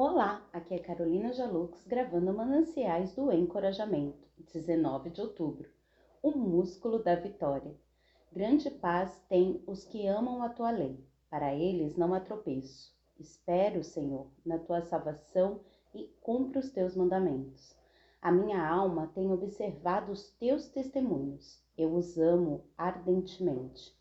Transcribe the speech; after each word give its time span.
Olá, 0.00 0.48
aqui 0.52 0.74
é 0.74 0.78
Carolina 0.78 1.32
Jalux 1.32 1.84
gravando 1.84 2.32
Mananciais 2.32 3.16
do 3.16 3.32
Encorajamento, 3.32 4.28
19 4.38 5.10
de 5.10 5.20
outubro. 5.20 5.68
O 6.22 6.30
músculo 6.30 7.02
da 7.02 7.16
vitória. 7.16 7.74
Grande 8.32 8.70
paz 8.70 9.20
tem 9.28 9.60
os 9.66 9.84
que 9.84 10.06
amam 10.06 10.40
a 10.40 10.50
tua 10.50 10.70
lei, 10.70 11.04
para 11.28 11.52
eles 11.52 11.96
não 11.96 12.14
há 12.14 12.20
tropeço. 12.20 12.96
Espero, 13.18 13.82
Senhor, 13.82 14.28
na 14.46 14.56
tua 14.56 14.82
salvação 14.82 15.62
e 15.92 16.04
cumpro 16.20 16.60
os 16.60 16.70
teus 16.70 16.94
mandamentos. 16.94 17.74
A 18.22 18.30
minha 18.30 18.64
alma 18.64 19.10
tem 19.12 19.32
observado 19.32 20.12
os 20.12 20.30
teus 20.36 20.68
testemunhos, 20.68 21.60
eu 21.76 21.92
os 21.92 22.16
amo 22.16 22.64
ardentemente. 22.76 23.97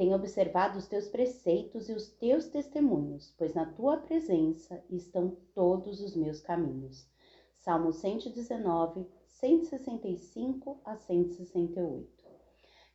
Tenho 0.00 0.16
observado 0.16 0.78
os 0.78 0.88
teus 0.88 1.08
preceitos 1.08 1.90
e 1.90 1.92
os 1.92 2.08
teus 2.08 2.48
testemunhos, 2.48 3.34
pois 3.36 3.52
na 3.52 3.66
tua 3.66 3.98
presença 3.98 4.82
estão 4.88 5.36
todos 5.54 6.00
os 6.00 6.16
meus 6.16 6.40
caminhos. 6.40 7.06
Salmo 7.58 7.92
119, 7.92 9.06
165 9.28 10.80
a 10.86 10.96
168. 10.96 12.08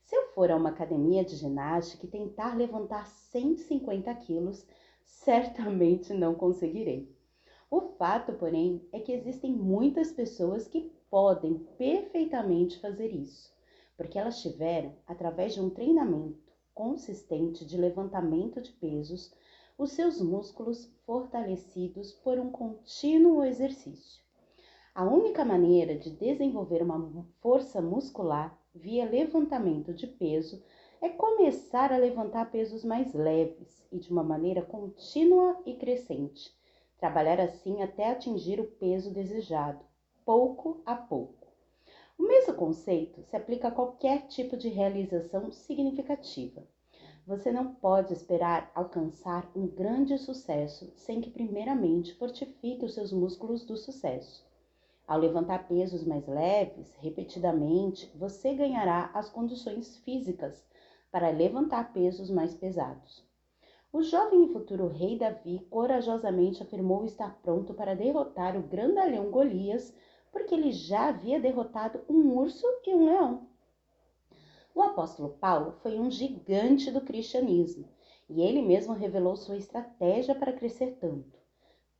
Se 0.04 0.16
eu 0.16 0.30
for 0.30 0.50
a 0.50 0.56
uma 0.56 0.70
academia 0.70 1.24
de 1.24 1.36
ginástica 1.36 2.08
e 2.08 2.10
tentar 2.10 2.58
levantar 2.58 3.06
150 3.06 4.12
quilos, 4.16 4.66
certamente 5.04 6.12
não 6.12 6.34
conseguirei. 6.34 7.16
O 7.70 7.82
fato, 7.82 8.34
porém, 8.34 8.84
é 8.92 9.00
que 9.00 9.12
existem 9.12 9.52
muitas 9.52 10.12
pessoas 10.12 10.68
que 10.68 10.92
podem 11.12 11.60
perfeitamente 11.78 12.80
fazer 12.80 13.14
isso, 13.14 13.54
porque 13.96 14.18
elas 14.18 14.42
tiveram, 14.42 14.96
através 15.06 15.54
de 15.54 15.62
um 15.62 15.70
treinamento, 15.70 16.55
consistente 16.76 17.66
de 17.66 17.78
levantamento 17.78 18.62
de 18.62 18.72
pesos, 18.74 19.34
os 19.78 19.94
seus 19.94 20.22
músculos 20.22 20.94
fortalecidos 21.06 22.12
por 22.12 22.38
um 22.38 22.52
contínuo 22.52 23.46
exercício. 23.46 24.22
A 24.94 25.06
única 25.06 25.44
maneira 25.44 25.98
de 25.98 26.10
desenvolver 26.10 26.84
uma 26.84 27.26
força 27.42 27.82
muscular 27.82 28.58
via 28.74 29.10
levantamento 29.10 29.94
de 29.94 30.06
peso 30.06 30.62
é 31.02 31.10
começar 31.10 31.94
a 31.94 31.98
levantar 31.98 32.52
pesos 32.52 32.84
mais 32.84 33.14
leves 33.14 33.86
e 33.92 33.98
de 33.98 34.12
uma 34.12 34.24
maneira 34.24 34.62
contínua 34.62 35.62
e 35.66 35.76
crescente. 35.76 36.54
Trabalhar 36.98 37.40
assim 37.40 37.82
até 37.82 38.10
atingir 38.10 38.60
o 38.60 38.72
peso 38.72 39.14
desejado, 39.14 39.84
pouco 40.26 40.82
a 40.86 40.96
pouco. 40.96 41.45
O 42.18 42.24
mesmo 42.24 42.54
conceito 42.54 43.22
se 43.24 43.36
aplica 43.36 43.68
a 43.68 43.72
qualquer 43.72 44.28
tipo 44.28 44.56
de 44.56 44.70
realização 44.70 45.52
significativa. 45.52 46.64
Você 47.28 47.52
não 47.52 47.74
pode 47.74 48.14
esperar 48.14 48.72
alcançar 48.76 49.52
um 49.56 49.66
grande 49.66 50.18
sucesso 50.18 50.92
sem 50.96 51.20
que, 51.22 51.30
primeiramente, 51.30 52.14
fortifique 52.14 52.86
os 52.86 52.94
seus 52.94 53.12
músculos 53.12 53.66
do 53.66 53.76
sucesso. 53.76 54.46
Ao 55.08 55.20
levantar 55.20 55.68
pesos 55.68 56.04
mais 56.04 56.28
leves, 56.28 56.96
repetidamente, 57.00 58.12
você 58.16 58.54
ganhará 58.54 59.12
as 59.14 59.30
condições 59.30 59.98
físicas 59.98 60.64
para 61.12 61.30
levantar 61.30 61.94
pesos 61.94 62.30
mais 62.30 62.54
pesados. 62.54 63.24
O 63.94 64.04
jovem 64.04 64.46
e 64.46 64.52
futuro 64.52 64.88
rei 64.88 65.18
Davi 65.18 65.66
corajosamente 65.70 66.62
afirmou 66.62 67.06
estar 67.06 67.40
pronto 67.42 67.74
para 67.74 67.96
derrotar 67.96 68.58
o 68.58 68.62
grandalhão 68.62 69.32
Golias 69.32 69.94
porque 70.36 70.54
ele 70.54 70.74
já 70.74 71.08
havia 71.08 71.40
derrotado 71.40 72.02
um 72.10 72.34
urso 72.36 72.68
e 72.86 72.94
um 72.94 73.06
leão. 73.06 73.48
O 74.76 74.82
apóstolo 74.82 75.30
Paulo 75.40 75.72
foi 75.82 75.98
um 75.98 76.12
gigante 76.12 76.92
do 76.92 77.00
cristianismo 77.00 77.88
e 78.30 78.42
ele 78.42 78.62
mesmo 78.62 78.94
revelou 78.94 79.38
sua 79.38 79.56
estratégia 79.56 80.36
para 80.36 80.52
crescer 80.52 80.98
tanto. 81.00 81.40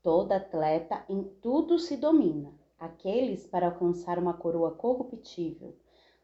Todo 0.04 0.34
atleta 0.34 1.06
em 1.08 1.24
tudo 1.42 1.80
se 1.80 1.96
domina, 1.96 2.54
aqueles 2.78 3.48
para 3.48 3.68
alcançar 3.68 4.20
uma 4.20 4.34
coroa 4.34 4.72
corruptível, 4.72 5.74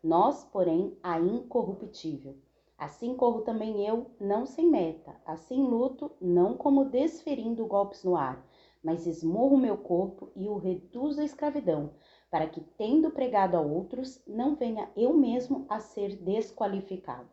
nós, 0.03 0.43
porém, 0.43 0.97
a 1.01 1.17
incorruptível. 1.17 2.35
Assim 2.77 3.15
corro 3.15 3.39
também 3.39 3.87
eu, 3.87 4.11
não 4.19 4.45
sem 4.45 4.69
meta, 4.69 5.15
assim 5.25 5.63
luto, 5.63 6.11
não 6.19 6.57
como 6.57 6.83
desferindo 6.83 7.65
golpes 7.65 8.03
no 8.03 8.17
ar, 8.17 8.45
mas 8.83 9.05
esmurro 9.05 9.57
meu 9.57 9.77
corpo 9.77 10.31
e 10.35 10.47
o 10.47 10.57
reduzo 10.57 11.21
à 11.21 11.23
escravidão, 11.23 11.91
para 12.29 12.47
que, 12.47 12.61
tendo 12.77 13.11
pregado 13.11 13.55
a 13.55 13.61
outros, 13.61 14.21
não 14.25 14.55
venha 14.55 14.89
eu 14.95 15.13
mesmo 15.13 15.65
a 15.69 15.79
ser 15.79 16.15
desqualificado. 16.15 17.29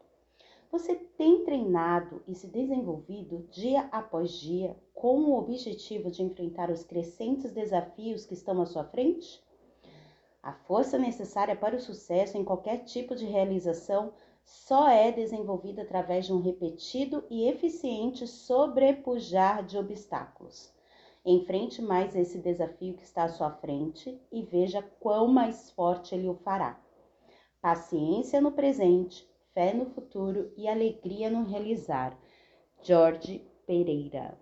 Você 0.70 0.94
tem 0.94 1.44
treinado 1.44 2.22
e 2.26 2.34
se 2.34 2.46
desenvolvido 2.46 3.46
dia 3.50 3.88
após 3.90 4.32
dia 4.32 4.76
com 4.92 5.20
o 5.20 5.38
objetivo 5.38 6.10
de 6.10 6.22
enfrentar 6.22 6.70
os 6.70 6.84
crescentes 6.84 7.52
desafios 7.52 8.26
que 8.26 8.34
estão 8.34 8.60
à 8.60 8.66
sua 8.66 8.84
frente? 8.84 9.42
A 10.42 10.52
força 10.52 10.98
necessária 10.98 11.56
para 11.56 11.76
o 11.76 11.80
sucesso 11.80 12.36
em 12.36 12.44
qualquer 12.44 12.84
tipo 12.84 13.14
de 13.14 13.24
realização 13.24 14.12
só 14.44 14.88
é 14.88 15.10
desenvolvida 15.10 15.82
através 15.82 16.26
de 16.26 16.32
um 16.32 16.40
repetido 16.40 17.24
e 17.30 17.48
eficiente 17.48 18.26
sobrepujar 18.26 19.64
de 19.64 19.78
obstáculos. 19.78 20.72
Enfrente 21.30 21.82
mais 21.82 22.16
esse 22.16 22.38
desafio 22.38 22.94
que 22.94 23.02
está 23.02 23.24
à 23.24 23.28
sua 23.28 23.50
frente 23.50 24.18
e 24.32 24.42
veja 24.42 24.80
quão 24.98 25.28
mais 25.28 25.70
forte 25.72 26.14
ele 26.14 26.26
o 26.26 26.32
fará. 26.32 26.80
Paciência 27.60 28.40
no 28.40 28.50
presente, 28.50 29.28
fé 29.52 29.74
no 29.74 29.84
futuro 29.84 30.50
e 30.56 30.66
alegria 30.66 31.28
no 31.28 31.44
realizar. 31.44 32.18
Jorge 32.80 33.46
Pereira 33.66 34.38